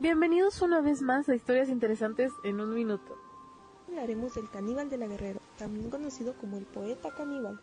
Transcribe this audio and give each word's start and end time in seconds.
Bienvenidos 0.00 0.62
una 0.62 0.80
vez 0.80 1.02
más 1.02 1.28
a 1.28 1.34
Historias 1.34 1.68
Interesantes 1.68 2.32
en 2.44 2.60
un 2.60 2.72
Minuto. 2.72 3.16
Hablaremos 3.88 4.32
del 4.32 4.48
caníbal 4.48 4.88
de 4.88 4.96
la 4.96 5.08
Guerrero, 5.08 5.40
también 5.58 5.90
conocido 5.90 6.34
como 6.34 6.56
el 6.56 6.66
poeta 6.66 7.10
caníbal. 7.16 7.60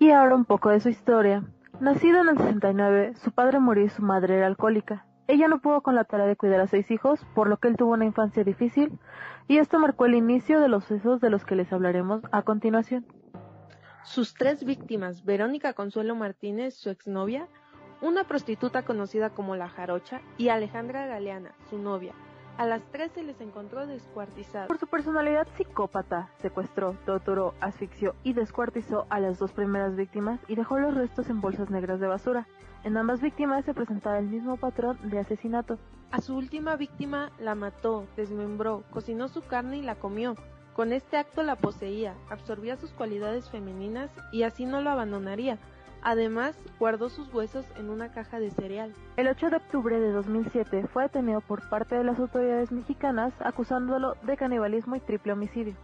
Y 0.00 0.10
ahora 0.10 0.34
un 0.34 0.44
poco 0.44 0.70
de 0.70 0.80
su 0.80 0.88
historia. 0.88 1.44
Nacido 1.78 2.22
en 2.22 2.30
el 2.30 2.38
69, 2.38 3.14
su 3.22 3.30
padre 3.30 3.60
murió 3.60 3.84
y 3.84 3.88
su 3.88 4.02
madre 4.02 4.38
era 4.38 4.48
alcohólica. 4.48 5.06
Ella 5.28 5.46
no 5.46 5.60
pudo 5.60 5.80
con 5.80 5.94
la 5.94 6.02
tarea 6.02 6.26
de 6.26 6.34
cuidar 6.34 6.58
a 6.58 6.66
seis 6.66 6.90
hijos, 6.90 7.24
por 7.36 7.48
lo 7.48 7.58
que 7.58 7.68
él 7.68 7.76
tuvo 7.76 7.92
una 7.92 8.04
infancia 8.04 8.42
difícil, 8.42 8.98
y 9.46 9.58
esto 9.58 9.78
marcó 9.78 10.06
el 10.06 10.16
inicio 10.16 10.58
de 10.58 10.66
los 10.66 10.86
sucesos 10.86 11.20
de 11.20 11.30
los 11.30 11.44
que 11.44 11.54
les 11.54 11.72
hablaremos 11.72 12.22
a 12.32 12.42
continuación. 12.42 13.06
Sus 14.02 14.34
tres 14.34 14.64
víctimas, 14.64 15.24
Verónica 15.24 15.74
Consuelo 15.74 16.16
Martínez, 16.16 16.74
su 16.74 16.90
exnovia, 16.90 17.46
una 18.00 18.24
prostituta 18.24 18.82
conocida 18.82 19.30
como 19.30 19.56
La 19.56 19.68
Jarocha 19.68 20.20
y 20.36 20.48
Alejandra 20.48 21.06
Galeana, 21.06 21.52
su 21.68 21.78
novia. 21.78 22.14
A 22.56 22.66
las 22.66 22.82
tres 22.90 23.12
se 23.12 23.22
les 23.22 23.40
encontró 23.40 23.86
descuartizadas. 23.86 24.66
Por 24.66 24.78
su 24.78 24.88
personalidad 24.88 25.46
psicópata, 25.56 26.30
secuestró, 26.38 26.96
torturó, 27.06 27.54
asfixió 27.60 28.16
y 28.24 28.32
descuartizó 28.32 29.06
a 29.10 29.20
las 29.20 29.38
dos 29.38 29.52
primeras 29.52 29.94
víctimas 29.94 30.40
y 30.48 30.56
dejó 30.56 30.78
los 30.78 30.94
restos 30.94 31.30
en 31.30 31.40
bolsas 31.40 31.70
negras 31.70 32.00
de 32.00 32.08
basura. 32.08 32.48
En 32.82 32.96
ambas 32.96 33.20
víctimas 33.20 33.64
se 33.64 33.74
presentaba 33.74 34.18
el 34.18 34.26
mismo 34.26 34.56
patrón 34.56 34.98
de 35.04 35.20
asesinato. 35.20 35.78
A 36.10 36.20
su 36.20 36.36
última 36.36 36.74
víctima 36.74 37.30
la 37.38 37.54
mató, 37.54 38.06
desmembró, 38.16 38.82
cocinó 38.90 39.28
su 39.28 39.42
carne 39.42 39.78
y 39.78 39.82
la 39.82 39.94
comió. 39.94 40.34
Con 40.74 40.92
este 40.92 41.16
acto 41.16 41.42
la 41.42 41.56
poseía, 41.56 42.14
absorbía 42.30 42.76
sus 42.76 42.90
cualidades 42.92 43.50
femeninas 43.50 44.10
y 44.32 44.44
así 44.44 44.64
no 44.64 44.80
lo 44.80 44.90
abandonaría. 44.90 45.58
Además, 46.02 46.56
guardó 46.78 47.08
sus 47.08 47.32
huesos 47.32 47.66
en 47.76 47.90
una 47.90 48.12
caja 48.12 48.38
de 48.38 48.50
cereal. 48.50 48.92
El 49.16 49.28
8 49.28 49.50
de 49.50 49.56
octubre 49.56 49.98
de 49.98 50.12
2007 50.12 50.86
fue 50.92 51.04
detenido 51.04 51.40
por 51.40 51.68
parte 51.68 51.96
de 51.96 52.04
las 52.04 52.18
autoridades 52.18 52.70
mexicanas 52.70 53.32
acusándolo 53.40 54.16
de 54.22 54.36
canibalismo 54.36 54.96
y 54.96 55.00
triple 55.00 55.32
homicidio. 55.32 55.74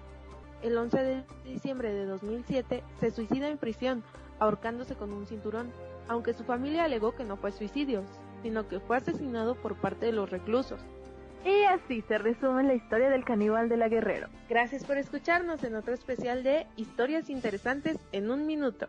El 0.62 0.78
11 0.78 1.02
de 1.02 1.24
diciembre 1.44 1.92
de 1.92 2.06
2007 2.06 2.82
se 3.00 3.10
suicida 3.10 3.48
en 3.48 3.58
prisión, 3.58 4.02
ahorcándose 4.38 4.94
con 4.94 5.12
un 5.12 5.26
cinturón, 5.26 5.70
aunque 6.08 6.32
su 6.32 6.44
familia 6.44 6.84
alegó 6.84 7.14
que 7.14 7.24
no 7.24 7.36
fue 7.36 7.52
suicidio, 7.52 8.02
sino 8.42 8.68
que 8.68 8.80
fue 8.80 8.96
asesinado 8.96 9.56
por 9.56 9.76
parte 9.76 10.06
de 10.06 10.12
los 10.12 10.30
reclusos. 10.30 10.80
Y 11.44 11.64
así 11.64 12.00
se 12.02 12.16
resume 12.16 12.62
la 12.62 12.74
historia 12.74 13.10
del 13.10 13.24
caníbal 13.24 13.68
de 13.68 13.76
la 13.76 13.88
Guerrero. 13.88 14.28
Gracias 14.48 14.84
por 14.84 14.96
escucharnos 14.96 15.62
en 15.64 15.74
otro 15.74 15.92
especial 15.92 16.42
de 16.42 16.66
Historias 16.76 17.28
Interesantes 17.28 17.98
en 18.12 18.30
un 18.30 18.46
Minuto. 18.46 18.88